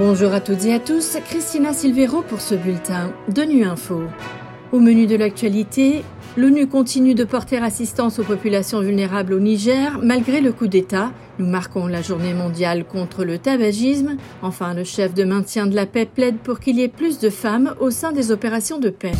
[0.00, 4.00] Bonjour à toutes et à tous, Christina Silvero pour ce bulletin de Nu Info.
[4.72, 6.02] Au menu de l'actualité,
[6.38, 11.12] l'ONU continue de porter assistance aux populations vulnérables au Niger malgré le coup d'État.
[11.38, 14.16] Nous marquons la journée mondiale contre le tabagisme.
[14.40, 17.28] Enfin, le chef de maintien de la paix plaide pour qu'il y ait plus de
[17.28, 19.12] femmes au sein des opérations de paix.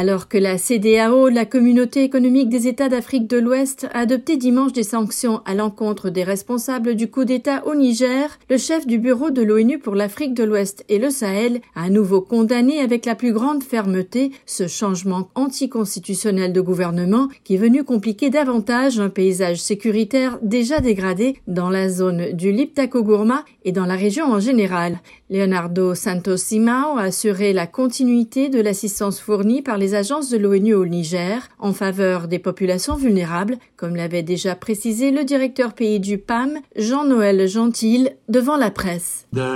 [0.00, 4.72] Alors que la CDAO, la communauté économique des États d'Afrique de l'Ouest, a adopté dimanche
[4.72, 9.30] des sanctions à l'encontre des responsables du coup d'État au Niger, le chef du bureau
[9.30, 13.16] de l'ONU pour l'Afrique de l'Ouest et le Sahel a à nouveau condamné avec la
[13.16, 19.60] plus grande fermeté ce changement anticonstitutionnel de gouvernement qui est venu compliquer davantage un paysage
[19.60, 25.00] sécuritaire déjà dégradé dans la zone du Liptako-Gourma et dans la région en général.
[25.28, 30.74] Leonardo Santos Simao a assuré la continuité de l'assistance fournie par les agences de l'ONU
[30.74, 36.18] au Niger en faveur des populations vulnérables, comme l'avait déjà précisé le directeur pays du
[36.18, 39.26] PAM, Jean-Noël Gentil, devant la presse.
[39.32, 39.54] La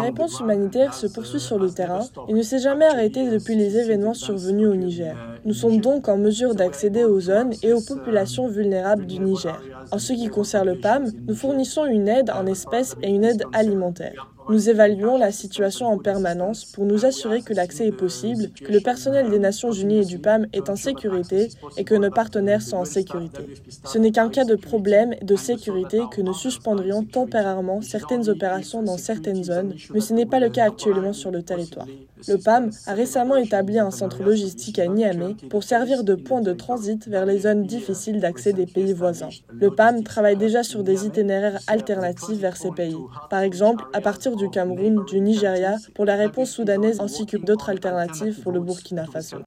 [0.00, 4.14] réponse humanitaire se poursuit sur le terrain et ne s'est jamais arrêtée depuis les événements
[4.14, 5.16] survenus au Niger.
[5.46, 9.62] Nous sommes donc en mesure d'accéder aux zones et aux populations vulnérables du Niger.
[9.92, 13.44] En ce qui concerne le PAM, nous fournissons une aide en espèces et une aide
[13.52, 14.28] alimentaire.
[14.48, 18.80] Nous évaluons la situation en permanence pour nous assurer que l'accès est possible, que le
[18.80, 22.76] personnel des Nations Unies et du PAM est en sécurité et que nos partenaires sont
[22.76, 23.42] en sécurité.
[23.84, 28.98] Ce n'est qu'en cas de problème de sécurité que nous suspendrions temporairement certaines opérations dans
[28.98, 31.86] certaines zones, mais ce n'est pas le cas actuellement sur le territoire.
[32.28, 36.52] Le PAM a récemment établi un centre logistique à Niamey pour servir de point de
[36.52, 39.28] transit vers les zones difficiles d'accès des pays voisins.
[39.52, 42.96] Le PAM travaille déjà sur des itinéraires alternatifs vers ces pays.
[43.30, 47.70] Par exemple, à partir du Cameroun, du Nigeria pour la réponse soudanaise ainsi que d'autres
[47.70, 49.38] alternatives pour le Burkina Faso.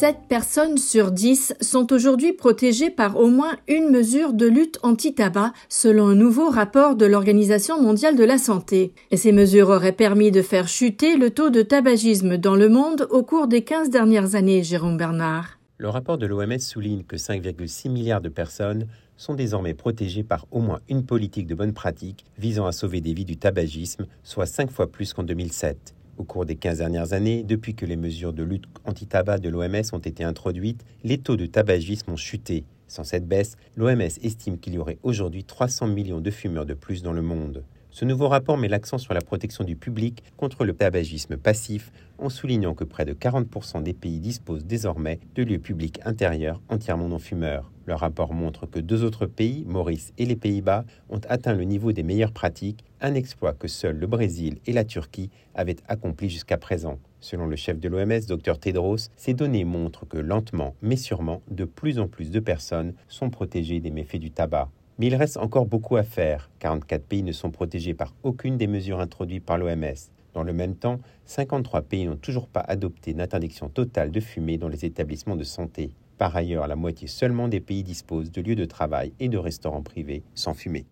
[0.00, 5.52] Sept personnes sur dix sont aujourd'hui protégées par au moins une mesure de lutte anti-tabac,
[5.68, 8.94] selon un nouveau rapport de l'Organisation mondiale de la santé.
[9.10, 13.08] Et ces mesures auraient permis de faire chuter le taux de tabagisme dans le monde
[13.10, 15.58] au cours des 15 dernières années, Jérôme Bernard.
[15.76, 18.86] Le rapport de l'OMS souligne que 5,6 milliards de personnes
[19.18, 23.12] sont désormais protégées par au moins une politique de bonne pratique visant à sauver des
[23.12, 25.94] vies du tabagisme, soit cinq fois plus qu'en 2007.
[26.20, 29.94] Au cours des 15 dernières années, depuis que les mesures de lutte anti-tabac de l'OMS
[29.94, 32.64] ont été introduites, les taux de tabagisme ont chuté.
[32.88, 37.02] Sans cette baisse, l'OMS estime qu'il y aurait aujourd'hui 300 millions de fumeurs de plus
[37.02, 37.64] dans le monde.
[37.92, 42.28] Ce nouveau rapport met l'accent sur la protection du public contre le tabagisme passif en
[42.28, 47.18] soulignant que près de 40% des pays disposent désormais de lieux publics intérieurs entièrement non
[47.18, 47.72] fumeurs.
[47.86, 51.90] Le rapport montre que deux autres pays, Maurice et les Pays-Bas, ont atteint le niveau
[51.90, 56.58] des meilleures pratiques, un exploit que seuls le Brésil et la Turquie avaient accompli jusqu'à
[56.58, 57.00] présent.
[57.18, 61.64] Selon le chef de l'OMS, Dr Tedros, ces données montrent que lentement mais sûrement, de
[61.64, 64.70] plus en plus de personnes sont protégées des méfaits du tabac.
[65.00, 66.50] Mais il reste encore beaucoup à faire.
[66.58, 69.94] 44 pays ne sont protégés par aucune des mesures introduites par l'OMS.
[70.34, 74.58] Dans le même temps, 53 pays n'ont toujours pas adopté une interdiction totale de fumer
[74.58, 75.94] dans les établissements de santé.
[76.18, 79.82] Par ailleurs, la moitié seulement des pays disposent de lieux de travail et de restaurants
[79.82, 80.84] privés sans fumer.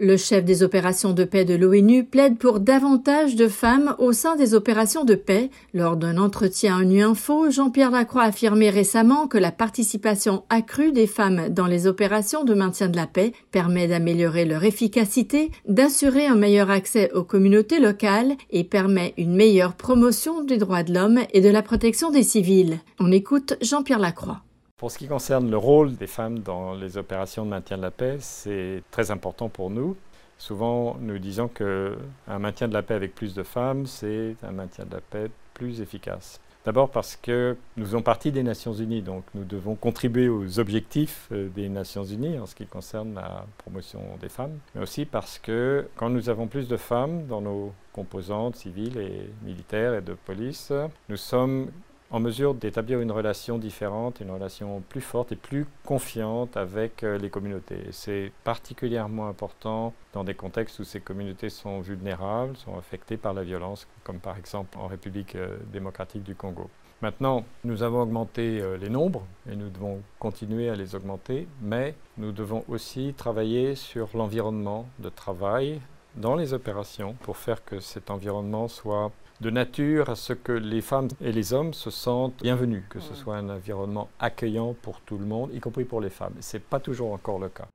[0.00, 4.36] Le chef des opérations de paix de l'ONU plaide pour davantage de femmes au sein
[4.36, 5.50] des opérations de paix.
[5.74, 10.92] Lors d'un entretien à Nu Info, Jean-Pierre Lacroix a affirmé récemment que la participation accrue
[10.92, 16.26] des femmes dans les opérations de maintien de la paix permet d'améliorer leur efficacité, d'assurer
[16.26, 21.18] un meilleur accès aux communautés locales et permet une meilleure promotion des droits de l'homme
[21.32, 22.78] et de la protection des civils.
[23.00, 24.42] On écoute Jean-Pierre Lacroix.
[24.78, 27.90] Pour ce qui concerne le rôle des femmes dans les opérations de maintien de la
[27.90, 29.96] paix, c'est très important pour nous.
[30.38, 34.84] Souvent, nous disons qu'un maintien de la paix avec plus de femmes, c'est un maintien
[34.84, 36.40] de la paix plus efficace.
[36.64, 41.26] D'abord parce que nous faisons partie des Nations Unies, donc nous devons contribuer aux objectifs
[41.32, 45.40] euh, des Nations Unies en ce qui concerne la promotion des femmes, mais aussi parce
[45.40, 50.12] que quand nous avons plus de femmes dans nos composantes civiles et militaires et de
[50.12, 50.72] police,
[51.08, 51.68] nous sommes
[52.10, 57.18] en mesure d'établir une relation différente, une relation plus forte et plus confiante avec euh,
[57.18, 57.88] les communautés.
[57.90, 63.42] C'est particulièrement important dans des contextes où ces communautés sont vulnérables, sont affectées par la
[63.42, 66.70] violence, comme par exemple en République euh, démocratique du Congo.
[67.02, 71.94] Maintenant, nous avons augmenté euh, les nombres et nous devons continuer à les augmenter, mais
[72.16, 75.80] nous devons aussi travailler sur l'environnement de travail
[76.16, 80.80] dans les opérations pour faire que cet environnement soit de nature à ce que les
[80.80, 85.18] femmes et les hommes se sentent bienvenus, que ce soit un environnement accueillant pour tout
[85.18, 86.34] le monde, y compris pour les femmes.
[86.40, 87.68] Ce n'est pas toujours encore le cas.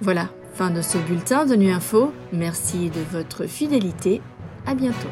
[0.00, 2.12] Voilà, fin de ce bulletin de Nu Info.
[2.32, 4.20] Merci de votre fidélité.
[4.66, 5.08] À bientôt.